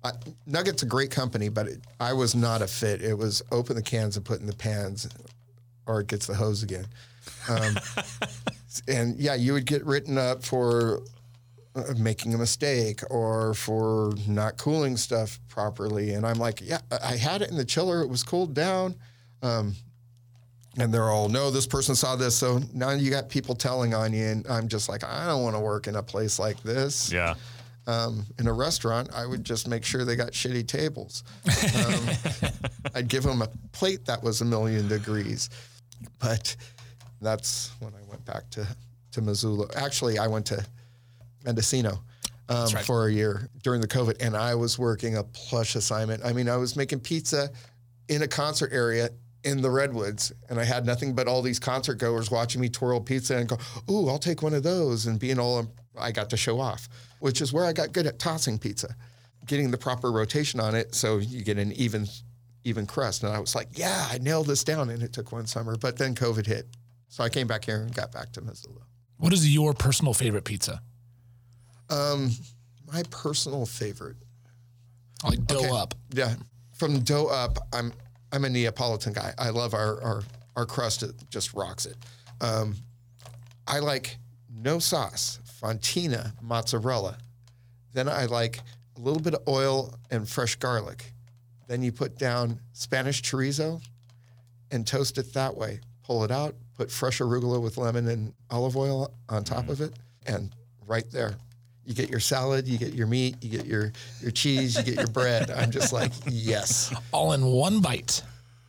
[0.03, 0.11] I,
[0.47, 3.01] Nugget's a great company, but it, I was not a fit.
[3.01, 5.09] It was open the cans and put in the pans,
[5.85, 6.85] or it gets the hose again.
[7.49, 7.77] Um,
[8.87, 11.01] and yeah, you would get written up for
[11.97, 16.13] making a mistake or for not cooling stuff properly.
[16.13, 18.01] And I'm like, yeah, I had it in the chiller.
[18.01, 18.95] It was cooled down.
[19.41, 19.75] Um,
[20.77, 22.35] and they're all, no, this person saw this.
[22.35, 24.25] So now you got people telling on you.
[24.25, 27.33] And I'm just like, I don't want to work in a place like this Yeah.
[27.87, 31.23] um, in a restaurant, I would just make sure they got shitty tables.
[31.85, 32.49] Um,
[32.95, 35.49] I'd give them a plate that was a million degrees.
[36.19, 36.55] But
[37.21, 38.65] that's when I went back to,
[39.11, 39.69] to Masullo.
[39.75, 40.65] Actually, I went to
[41.45, 42.03] Mendocino
[42.49, 42.85] um, right.
[42.85, 46.23] for a year during the COVID, and I was working a plush assignment.
[46.25, 47.49] I mean, I was making pizza
[48.07, 49.09] in a concert area
[49.43, 52.99] in the redwoods and i had nothing but all these concert goers watching me twirl
[52.99, 53.57] pizza and go
[53.89, 55.65] ooh i'll take one of those and being all
[55.97, 58.93] i got to show off which is where i got good at tossing pizza
[59.45, 62.05] getting the proper rotation on it so you get an even
[62.65, 65.45] even crust and i was like yeah i nailed this down and it took one
[65.45, 66.67] summer but then covid hit
[67.07, 68.81] so i came back here and got back to Masullo
[69.17, 70.81] What is your personal favorite pizza?
[71.89, 72.31] Um,
[72.91, 74.17] my personal favorite
[75.23, 75.69] Like dough Okay.
[75.69, 75.93] up.
[76.13, 76.35] Yeah,
[76.73, 77.91] from dough up, I'm
[78.31, 79.33] I'm a Neapolitan guy.
[79.37, 80.23] I love our our
[80.55, 81.03] our crust.
[81.03, 81.97] It just rocks it.
[82.41, 82.75] Um,
[83.67, 84.17] I like
[84.51, 87.17] no sauce, fontina, mozzarella.
[87.93, 88.59] Then I like
[88.97, 91.13] a little bit of oil and fresh garlic.
[91.67, 93.81] Then you put down Spanish chorizo
[94.71, 95.81] and toast it that way.
[96.03, 99.93] Pull it out, put fresh arugula with lemon and olive oil on top of it,
[100.25, 100.51] and
[100.87, 101.35] right there.
[101.89, 104.97] You get your salad, you get your meat, you get your, your cheese, you get
[104.97, 105.49] your bread.
[105.49, 106.93] I'm just like, yes.
[107.11, 108.21] All in one bite.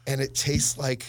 [0.06, 1.04] And it tastes like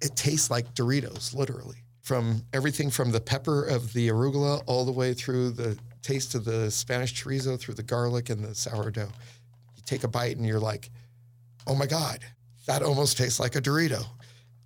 [0.00, 1.76] it tastes like Doritos, literally.
[2.00, 6.46] From everything from the pepper of the arugula all the way through the taste of
[6.46, 9.12] the Spanish chorizo, through the garlic and the sourdough.
[9.76, 10.88] You take a bite and you're like,
[11.66, 12.20] oh my God,
[12.66, 14.06] that almost tastes like a Dorito.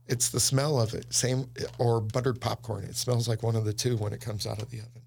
[0.07, 1.13] It's the smell of it.
[1.13, 2.85] Same or buttered popcorn.
[2.85, 5.03] It smells like one of the two when it comes out of the oven.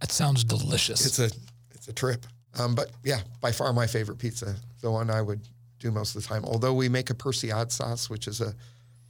[0.00, 1.06] That sounds delicious.
[1.06, 1.30] It's a
[1.74, 2.26] it's a trip.
[2.58, 5.40] Um, but yeah, by far my favorite pizza, the one I would
[5.78, 6.44] do most of the time.
[6.44, 8.54] Although we make a Persillade sauce, which is a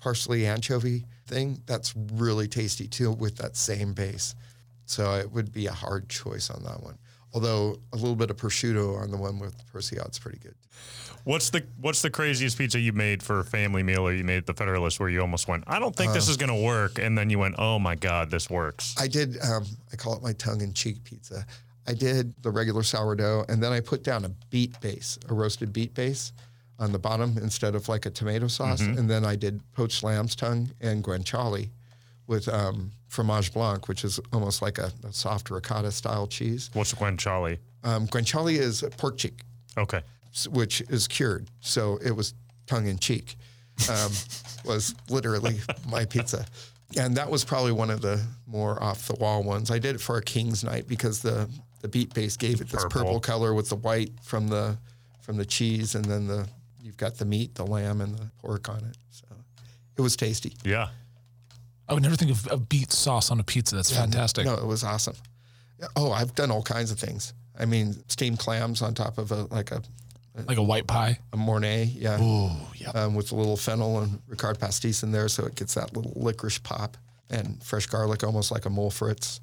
[0.01, 4.35] parsley anchovy thing, that's really tasty too with that same base.
[4.85, 6.99] So it would be a hard choice on that one.
[7.37, 10.55] Although a little bit of prosciutto on the one with Persillade's pretty good.
[11.25, 14.38] What's the what's the craziest pizza you made for a family meal or you made
[14.38, 16.14] at the Federalist where you almost went, I don't think Uh.
[16.14, 18.94] this is gonna work, and then you went, Oh my god, this works.
[18.99, 19.37] I did.
[19.42, 21.44] Um, I call it my tongue-in-cheek pizza.
[21.87, 25.75] I did the regular sourdough, and then I put down a beet base, a roasted
[25.75, 26.33] beet base,
[26.79, 30.35] on the bottom instead of like a tomato sauce, and then I did poached lamb's
[30.35, 31.68] tongue and guanciale
[32.29, 36.71] with um, fromage blanc, which is almost like a, a soft ricotta style cheese.
[36.73, 37.59] What's the guanciale?
[37.85, 39.42] Um, guanciale is a pork cheek,
[39.79, 40.01] Okay.
[40.51, 42.35] which is cured, so it was
[42.66, 43.37] tongue-in-cheek.
[43.90, 44.11] Um,
[44.64, 46.47] was literally my pizza.
[46.99, 49.71] And that was probably one of the more off the wall ones.
[49.71, 51.49] I did it for a King's night because the,
[51.83, 53.01] the beet base gave it this Purple.
[53.03, 53.21] purple.
[53.21, 54.79] color with the white from the
[55.21, 56.49] from the cheese and then the
[56.81, 58.97] you've got the meat, the lamb and the pork on it.
[59.11, 59.25] So
[59.97, 60.55] it was tasty.
[60.64, 60.88] Yeah.
[61.88, 63.77] I would never think of, of beet sauce on a pizza.
[63.77, 64.44] That's fantastic.
[64.46, 65.14] No, it was awesome.
[65.94, 67.33] Oh, I've done all kinds of things.
[67.59, 69.83] I mean, steamed clams on top of a like a,
[70.46, 71.18] Like a white pie.
[71.33, 72.90] a Mornay, yeah, Oh, yeah.
[72.90, 76.12] um, with a little fennel and Ricard pastis in there, so it gets that little
[76.16, 76.96] licorice pop
[77.31, 79.40] and fresh garlic, almost like a moules frites.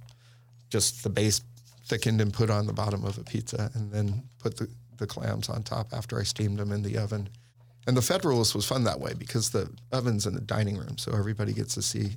[0.69, 1.41] Just the base
[1.87, 5.49] thickened and put on the bottom of a pizza, and then put the, the clams
[5.49, 7.29] on top after I steamed them in the oven.
[7.85, 11.11] And the Federalist was fun that way because the oven's in the dining room, so
[11.11, 12.15] everybody gets to see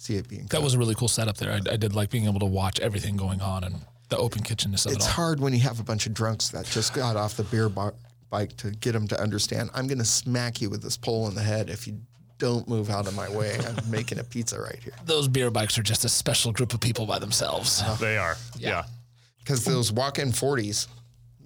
[0.00, 0.42] see it being.
[0.42, 0.64] That cooked.
[0.64, 1.52] was a really cool setup there.
[1.52, 3.76] I, I did like being able to watch everything going on and
[4.08, 5.14] the open kitchenness of it's it all.
[5.14, 7.94] hard when you have a bunch of drunks that just got off the beer bar,
[8.28, 9.70] bike to get them to understand.
[9.74, 12.00] I'm going to smack you with this pole in the head if you
[12.38, 13.56] don't move out of my way.
[13.58, 14.94] I'm making a pizza right here.
[15.04, 17.82] Those beer bikes are just a special group of people by themselves.
[17.82, 17.94] Uh-huh.
[17.96, 18.36] They are.
[18.58, 18.84] Yeah.
[19.38, 20.88] Because those walk-in 40s,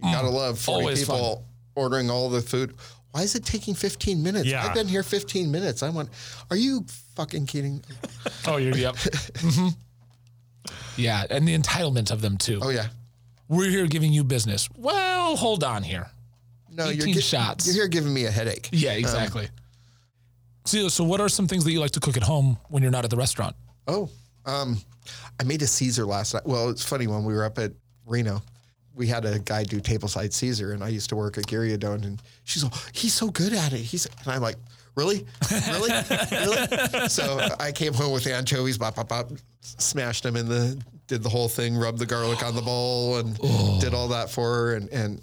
[0.03, 0.33] you gotta mm.
[0.33, 2.75] love 40 always people ordering all the food.
[3.15, 4.47] Why is it taking 15 minutes?
[4.47, 4.67] Yeah.
[4.67, 5.85] I've been here 15 minutes.
[5.85, 6.09] I want.
[6.51, 7.81] Are you fucking kidding?
[8.47, 8.97] Oh, you're, yep.
[9.39, 9.69] hmm
[10.97, 12.59] Yeah, and the entitlement of them too.
[12.61, 12.89] Oh yeah.
[13.49, 14.69] We're here giving you business.
[14.77, 16.09] Well, hold on here.
[16.71, 17.67] No, you're 18 gi- shots.
[17.67, 18.69] You're here giving me a headache.
[18.73, 19.49] Yeah, exactly.
[20.65, 22.91] so, so what are some things that you like to cook at home when you're
[22.93, 23.55] not at the restaurant?
[23.87, 24.11] Oh,
[24.45, 24.79] um,
[25.39, 26.45] I made a Caesar last night.
[26.47, 27.73] Well, it's funny when we were up at
[28.07, 28.43] Reno,
[28.95, 32.23] we had a guy do tableside Caesar, and I used to work at Gyriadone, and
[32.45, 33.79] she's like, he's so good at it.
[33.79, 34.57] He's, and I'm like,
[34.95, 35.27] really,
[35.69, 35.91] really,
[36.31, 37.09] really.
[37.09, 41.29] So I came home with anchovies, bop, bop, bop, smashed them in the, did the
[41.29, 43.79] whole thing, rubbed the garlic on the bowl, and oh.
[43.81, 45.21] did all that for her, and and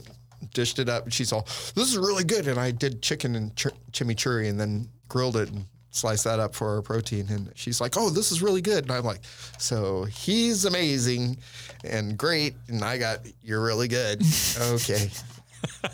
[0.53, 1.05] dished it up.
[1.05, 1.43] And she's all,
[1.75, 2.47] this is really good.
[2.47, 6.55] And I did chicken and ch- chimichurri, and then grilled it and sliced that up
[6.55, 7.27] for our protein.
[7.29, 8.85] And she's like, oh, this is really good.
[8.85, 9.21] And I'm like,
[9.57, 11.37] so he's amazing
[11.83, 12.55] and great.
[12.67, 14.23] And I got, you're really good.
[14.59, 15.09] okay.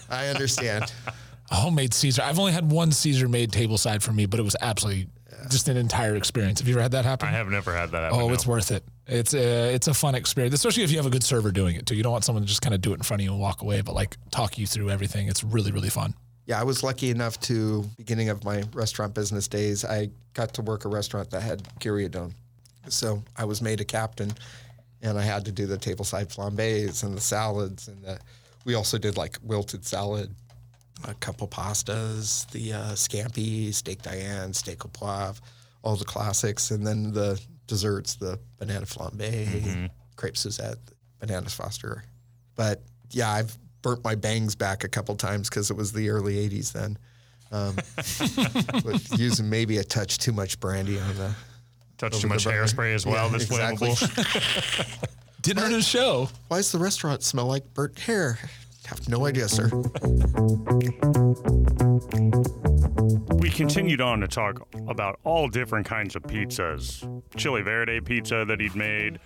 [0.10, 0.92] I understand.
[1.52, 2.22] A homemade Caesar.
[2.24, 5.08] I've only had one Caesar made tableside for me, but it was absolutely
[5.50, 6.60] just an entire experience.
[6.60, 7.28] Have you ever had that happen?
[7.28, 8.20] I have never had that happen.
[8.20, 8.34] Oh, no.
[8.34, 8.84] it's worth it.
[9.08, 11.86] It's a it's a fun experience, especially if you have a good server doing it
[11.86, 11.96] too.
[11.96, 13.40] You don't want someone to just kind of do it in front of you and
[13.40, 15.30] walk away, but like talk you through everything.
[15.30, 16.14] It's really really fun.
[16.48, 20.62] Yeah, I was lucky enough to, beginning of my restaurant business days, I got to
[20.62, 22.32] work a restaurant that had Gyriadone.
[22.88, 24.32] So I was made a captain
[25.02, 27.90] and I had to do the tableside flambés and the salads.
[27.90, 28.18] And the,
[28.64, 30.34] we also did like wilted salad,
[31.04, 35.42] a couple pastas, the uh, scampi, steak Diane, steak au poivre,
[35.84, 36.72] all the classics.
[36.72, 40.80] And then the desserts, the banana flambe, crepe Suzette,
[41.20, 42.06] bananas Foster.
[42.56, 42.82] But
[43.12, 46.73] yeah, I've burnt my bangs back a couple times because it was the early 80s
[46.73, 46.97] then.
[47.54, 47.76] Um,
[48.84, 51.34] with using maybe a touch too much brandy on the.
[51.97, 52.63] Touch too much burner.
[52.63, 53.32] hairspray as well.
[53.32, 53.91] Yeah, this exactly.
[53.91, 55.08] flammable.
[55.41, 56.28] Dinner and a show.
[56.50, 58.38] Why does the restaurant smell like burnt hair?
[58.88, 59.69] Have no idea, sir.
[63.39, 67.06] We continued on to talk about all different kinds of pizzas.
[67.36, 69.19] Chili Verde pizza that he'd made,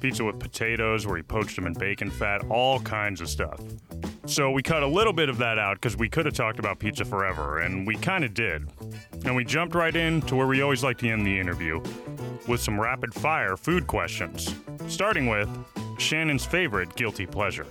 [0.00, 3.60] pizza with potatoes where he poached them in bacon fat, all kinds of stuff.
[4.26, 6.78] So we cut a little bit of that out because we could have talked about
[6.78, 8.70] pizza forever, and we kind of did.
[9.26, 11.82] And we jumped right in to where we always like to end the interview
[12.48, 14.54] with some rapid fire food questions.
[14.88, 15.48] Starting with
[15.98, 17.66] Shannon's favorite guilty pleasure.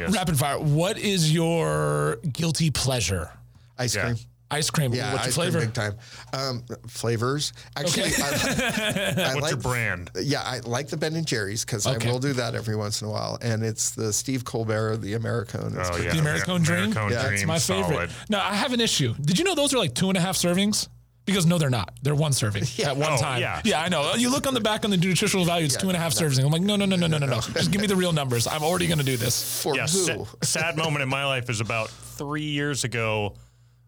[0.00, 0.12] Yes.
[0.14, 0.58] Rapid fire.
[0.58, 3.30] What is your guilty pleasure?
[3.78, 4.02] Ice Yeah.
[4.06, 4.16] cream.
[4.52, 4.92] Ice cream.
[4.92, 5.58] Yeah, What's your ice flavor?
[5.58, 5.94] cream big time.
[6.32, 7.52] Um, flavors.
[7.76, 8.20] Actually, Okay.
[8.20, 8.26] I,
[9.30, 10.10] I What's like, your brand?
[10.20, 12.08] Yeah, I like the Ben and Jerry's because Okay.
[12.08, 15.12] I will do that every once in a while, and it's the Steve Colbert, the
[15.14, 15.78] Americone.
[15.78, 16.12] It's Oh, yeah.
[16.14, 16.92] The Americone Dream.
[16.92, 17.46] Americone Yeah, Dream.
[17.46, 18.10] That's my favorite.
[18.10, 18.10] solid.
[18.28, 19.14] Now I have an issue.
[19.20, 20.88] Did you know those are like two and a half servings?
[21.30, 21.94] Because no, they're not.
[22.02, 23.40] They're one serving at one Oh, time.
[23.40, 23.80] yeah.
[23.80, 24.14] I know.
[24.14, 26.44] You look on the back on the nutritional value, it's two and a half servings.
[26.44, 27.40] I'm like, no, no, no, no, no, no, no.
[27.40, 28.46] Just give me the real numbers.
[28.46, 29.62] I'm already going to do this.
[29.62, 29.88] For Yeah, who?
[29.88, 33.34] sa- sad moment in my life is about three years ago.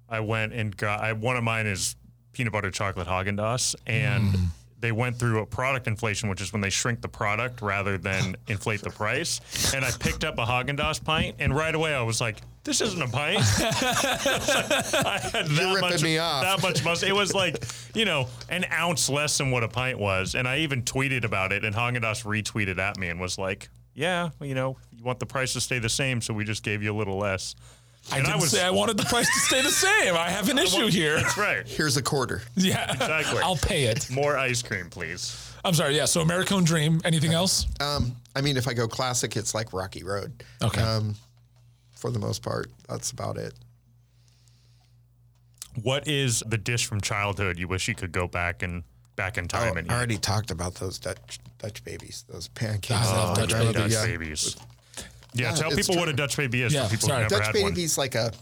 [0.08, 1.96] I went and got I, one of mine is
[2.32, 4.46] peanut butter chocolate Haagen Dazs, and mm.
[4.78, 8.36] they went through a product inflation, which is when they shrink the product rather than
[8.48, 9.72] inflate the price.
[9.74, 12.80] And I picked up a Haagen Dazs pint, and right away I was like, "This
[12.80, 16.42] isn't a pint." I had that You're ripping much, me off.
[16.42, 17.02] That much must.
[17.02, 20.58] It was like you know an ounce less than what a pint was, and I
[20.58, 23.68] even tweeted about it, and Haagen Dazs retweeted at me and was like.
[23.94, 26.82] Yeah, you know, you want the price to stay the same, so we just gave
[26.82, 27.54] you a little less.
[28.10, 30.14] I And I didn't was- say I wanted the price to stay the same.
[30.16, 31.16] I have an issue here.
[31.20, 31.68] That's right.
[31.68, 32.40] Here's a quarter.
[32.56, 33.40] Yeah, Exactly.
[33.42, 34.10] I'll pay it.
[34.10, 35.52] More ice cream, please.
[35.62, 35.94] I'm sorry.
[35.94, 36.06] Yeah.
[36.06, 37.02] So Americone Dream.
[37.04, 37.66] Anything else?
[37.80, 40.42] Um, I mean, if I go classic, it's like Rocky Road.
[40.62, 40.80] Okay.
[40.80, 41.14] Um,
[42.02, 43.54] for the most part, that's about it.
[45.80, 48.82] What is the dish from childhood you wish you could go back and
[49.14, 49.96] back in Oh, time and I eat?
[49.96, 53.00] already talked about those Dutch Dutch babies, those pancakes.
[53.04, 54.04] Oh, I love Dutch grandmother- Dutch yeah.
[54.06, 54.56] babies.
[54.98, 55.04] Yeah,
[55.50, 55.96] Yeah, tell people true.
[56.00, 57.22] what a Dutch baby is Yeah, for people sorry.
[57.22, 57.88] who've never Dutch had one.
[57.96, 58.32] like a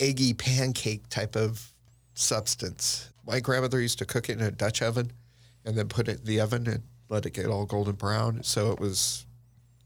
[0.00, 1.70] eggy pancake type of
[2.14, 3.10] substance.
[3.26, 5.12] My grandmother used to cook it in a Dutch oven
[5.66, 8.42] and then put it in the oven and let it get all golden brown.
[8.42, 9.26] So it was,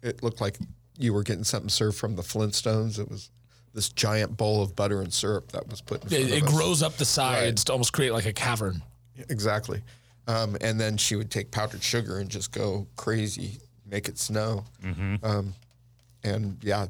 [0.03, 0.57] it looked like
[0.99, 2.99] you were getting something served from the Flintstones.
[2.99, 3.31] It was
[3.75, 6.49] this giant bowl of butter and syrup that was put in front It, it of
[6.49, 6.55] us.
[6.55, 8.83] grows up the sides to almost create like a cavern.
[9.29, 9.83] Exactly.
[10.27, 14.65] Um, and then she would take powdered sugar and just go crazy, make it snow.
[15.23, 15.55] Um,
[16.25, 16.87] and yeah,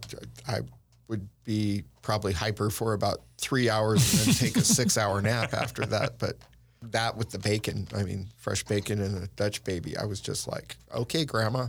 [0.47, 0.61] I
[1.09, 5.53] would be probably hyper for about three hours and then take a six hour nap
[5.55, 6.19] after that.
[6.19, 6.37] But
[6.83, 10.49] that with the bacon, I mean, fresh bacon and a Dutch baby, I was just
[10.49, 11.69] like, okay, grandma,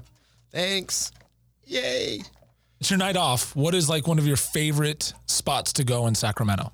[0.51, 1.11] thanks.
[1.69, 2.21] Yay.
[2.79, 3.55] It's your night off.
[3.55, 6.71] What is like one of your favorite spots to go in Sacramento?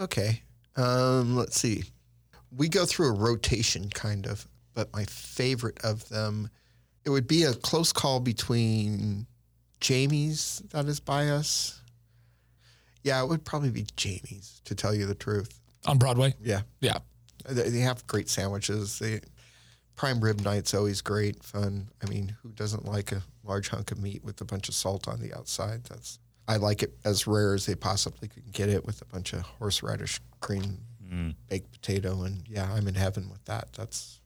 [0.00, 0.42] Okay.
[0.76, 1.84] Um, let's see.
[2.56, 6.48] We go through a rotation kind of, but my favorite of them,
[7.04, 9.26] it would be a close call between
[9.80, 11.82] Jamie's that is by us.
[13.02, 15.60] Yeah, it would probably be Jamie's to tell you the truth.
[15.86, 16.34] On Broadway?
[16.42, 16.62] Yeah.
[16.80, 16.98] Yeah.
[17.46, 18.98] They, they have great sandwiches.
[18.98, 19.20] They
[20.00, 21.86] prime rib night's always great fun.
[22.02, 25.06] I mean, who doesn't like a large hunk of meat with a bunch of salt
[25.06, 25.84] on the outside?
[25.84, 29.34] That's I like it as rare as they possibly could get it with a bunch
[29.34, 30.78] of horseradish cream
[31.50, 33.74] baked potato and yeah, I'm in heaven with that.
[33.74, 34.20] That's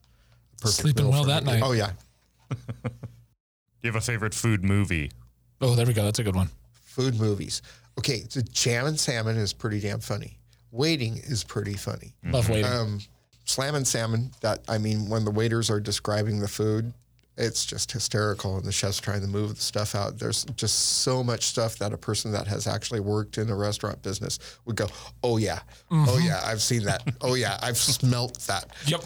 [0.61, 1.51] perfect Sleeping well that me.
[1.51, 1.61] night.
[1.61, 1.91] Oh yeah.
[2.49, 2.57] Do
[3.83, 5.11] you have a favorite food movie?
[5.59, 6.05] Oh, there we go.
[6.05, 6.51] That's a good one.
[6.85, 7.61] Food movies.
[7.99, 10.37] Okay, so Jam and Salmon is pretty damn funny.
[10.71, 12.13] Waiting is pretty funny.
[12.23, 12.71] Love waiting.
[12.71, 12.99] um,
[13.45, 16.93] slam and salmon that i mean when the waiters are describing the food
[17.37, 20.17] it's just hysterical and the chef's trying to move the stuff out.
[20.17, 24.01] There's just so much stuff that a person that has actually worked in the restaurant
[24.01, 24.87] business would go
[25.23, 25.59] oh yeah.
[25.91, 26.25] Oh mm-hmm.
[26.25, 27.03] yeah i've seen that.
[27.21, 28.67] Oh yeah i've smelt that.
[28.87, 29.03] Yep.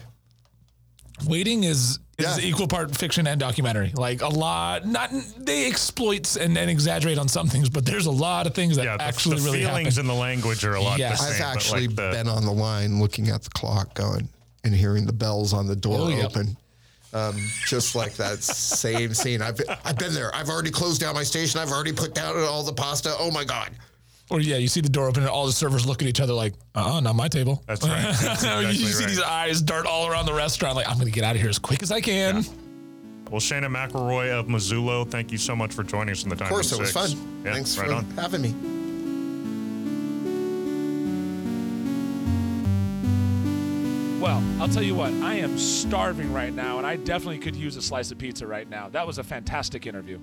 [1.28, 2.50] Waiting is is Yeah.
[2.50, 3.92] equal part fiction and documentary.
[3.96, 8.12] Like a lot, not they exploit and, and exaggerate on some things, but there's a
[8.12, 10.00] lot of things that Yeah, the, actually the really feelings happen.
[10.02, 11.22] and the language are a lot Yes.
[11.26, 14.28] the i've actually like the, been on the line looking at the clock going
[14.66, 16.26] and hearing the bells on the door Oh, yep.
[16.26, 16.58] open
[17.14, 21.16] um, just like that same scene I've been, I've been there i've already closed down
[21.16, 23.70] my station i've already put down all the pasta oh my god
[24.30, 26.34] Or yeah, you see the door open and all the servers look at each other
[26.34, 27.64] like, uh, uh not my table.
[27.68, 28.02] That's right.
[28.02, 29.10] That's exactly you see right.
[29.10, 30.76] these eyes dart all around the restaurant.
[30.76, 32.46] Like, I'm gonna get out of here as quick as I can.
[33.32, 36.48] Well, Shannon McElroy of Masullo, thank you so much for joining us in the time.
[36.48, 37.12] Of course, it was fun.
[37.44, 38.06] Yeah, Thanks right for on.
[38.12, 38.56] having me.
[44.20, 47.78] Well, I'll tell you what, I am starving right now, and I definitely could use
[47.78, 48.90] a slice of pizza right now.
[48.90, 50.20] That was a fantastic interview.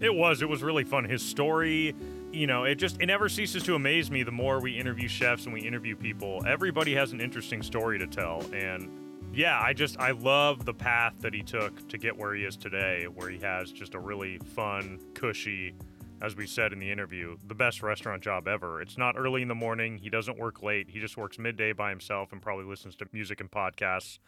[0.00, 0.42] It was.
[0.42, 1.04] It was really fun.
[1.04, 1.94] His story,
[2.34, 5.44] you know, it just it never ceases to amaze me the more we interview chefs
[5.44, 6.42] and we interview people.
[6.46, 8.90] Everybody has an interesting story to tell and
[9.32, 12.56] yeah, I just I love the path that he took to get where he is
[12.56, 15.74] today, where he has just a really fun, cushy,
[16.22, 18.80] as we said in the interview, the best restaurant job ever.
[18.80, 21.90] It's not early in the morning, he doesn't work late, he just works midday by
[21.90, 24.18] himself and probably listens to music and podcasts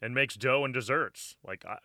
[0.00, 1.36] and makes dough and desserts.
[1.44, 1.78] Like I,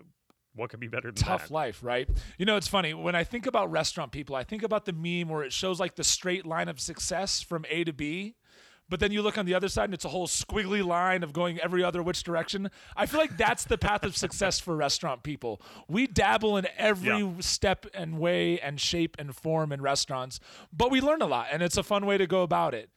[0.57, 1.53] what could be better than tough that?
[1.53, 2.09] life, right?
[2.37, 2.93] You know, it's funny.
[2.93, 5.95] When I think about restaurant people, I think about the meme where it shows like
[5.95, 8.35] the straight line of success from A to B.
[8.89, 11.33] But then you look on the other side and it's a whole squiggly line of
[11.33, 12.69] going every other which direction.
[12.95, 15.61] I feel like that's the path of success for restaurant people.
[15.89, 17.33] We dabble in every Yeah.
[17.41, 20.39] step and way and shape and form in restaurants,
[20.71, 22.89] but we learn a lot and it's a fun way to go about it.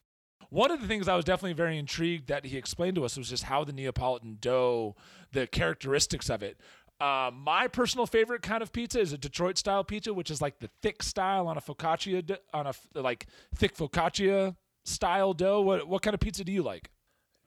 [0.49, 3.29] One of the things I was definitely very intrigued that he explained to us was
[3.31, 4.97] just how the Neapolitan dough,
[5.33, 6.61] the characteristics of it.
[7.01, 10.59] Uh, my personal favorite kind of pizza is a Detroit style pizza, which is like
[10.59, 15.63] the thick style on a focaccia, on a like thick focaccia style dough.
[15.63, 16.91] What what kind of pizza do you like?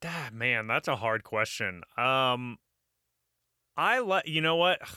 [0.03, 1.83] Ah, man, that's a hard question.
[1.97, 2.57] Um,
[3.77, 4.27] I like.
[4.27, 4.81] You know what?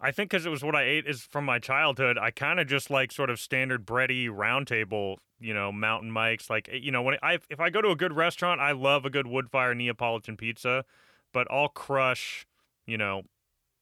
[0.00, 2.18] I think because it was what I ate is from my childhood.
[2.18, 5.18] I kind of just like sort of standard bready round table.
[5.40, 6.50] You know, Mountain Mike's.
[6.50, 9.10] Like you know, when I if I go to a good restaurant, I love a
[9.10, 10.84] good wood fire Neapolitan pizza,
[11.32, 12.46] but I'll crush.
[12.88, 13.22] You know,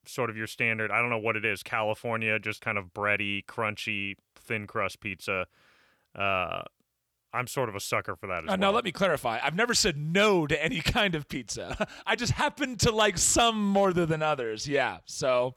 [0.04, 0.90] sort of your standard.
[0.90, 1.62] I don't know what it is.
[1.62, 5.46] California, just kind of bready, crunchy, thin crust pizza.
[6.14, 6.62] Uh,
[7.32, 8.56] I'm sort of a sucker for that as Uh, well.
[8.58, 9.38] now let me clarify.
[9.42, 11.86] I've never said no to any kind of pizza.
[12.06, 14.66] I just happen to like some more than others.
[14.66, 14.98] Yeah.
[15.04, 15.54] So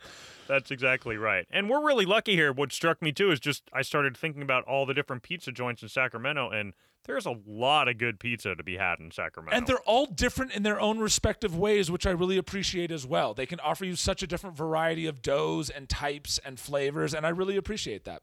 [0.48, 1.46] That's exactly right.
[1.50, 2.52] And we're really lucky here.
[2.52, 5.82] What struck me too is just I started thinking about all the different pizza joints
[5.82, 6.74] in Sacramento, and
[7.10, 9.58] there's a lot of good pizza to be had in Sacramento.
[9.58, 13.34] And they're all different in their own respective ways, which I really appreciate as well.
[13.34, 17.26] They can offer you such a different variety of doughs and types and flavors, and
[17.26, 18.22] I really appreciate that.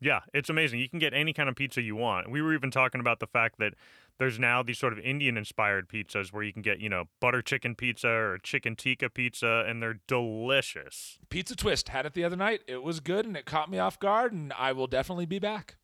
[0.00, 0.80] yeah, it's amazing.
[0.80, 2.30] You can get any kind of pizza you want.
[2.30, 3.74] We were even talking about the fact that
[4.18, 7.42] there's now these sort of Indian inspired pizzas where you can get, you know, butter
[7.42, 11.18] chicken pizza or chicken tikka pizza, and they're delicious.
[11.28, 12.62] Pizza Twist had it the other night.
[12.66, 15.76] It was good and it caught me off guard, and I will definitely be back.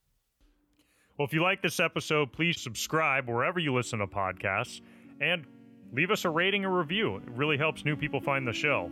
[1.19, 4.81] Well, if you like this episode, please subscribe wherever you listen to podcasts
[5.21, 5.45] and
[5.93, 7.17] leave us a rating or review.
[7.17, 8.91] It really helps new people find the show.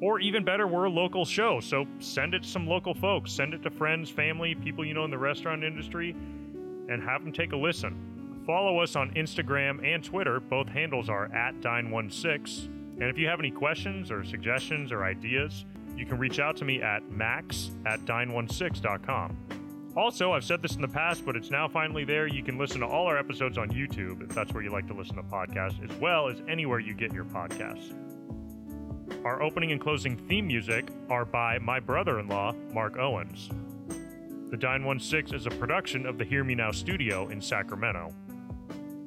[0.00, 3.30] Or even better, we're a local show, so send it to some local folks.
[3.30, 7.32] Send it to friends, family, people you know in the restaurant industry, and have them
[7.32, 8.42] take a listen.
[8.46, 10.40] Follow us on Instagram and Twitter.
[10.40, 12.66] Both handles are at Dine16.
[13.00, 15.66] And if you have any questions or suggestions or ideas,
[15.96, 19.63] you can reach out to me at max at dineonesix.com.
[19.96, 22.26] Also, I've said this in the past, but it's now finally there.
[22.26, 24.94] You can listen to all our episodes on YouTube if that's where you like to
[24.94, 27.94] listen to podcasts, as well as anywhere you get your podcasts.
[29.24, 33.50] Our opening and closing theme music are by my brother in law, Mark Owens.
[34.50, 38.12] The Dine One Six is a production of the Hear Me Now studio in Sacramento.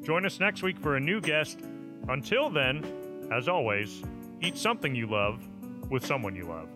[0.04, 1.60] Join us next week for a new guest.
[2.08, 2.86] Until then,
[3.30, 4.04] as always,
[4.42, 5.46] eat something you love
[5.90, 6.70] with someone you love.